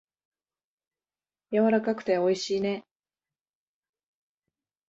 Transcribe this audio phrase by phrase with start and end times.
[1.51, 2.87] やわらかくておいしいね。